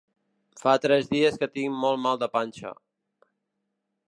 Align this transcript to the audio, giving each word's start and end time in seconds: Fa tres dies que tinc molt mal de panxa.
Fa 0.61 0.71
tres 0.85 1.11
dies 1.11 1.37
que 1.43 1.49
tinc 1.59 1.77
molt 1.85 2.03
mal 2.07 2.21
de 2.25 2.31
panxa. 2.39 2.73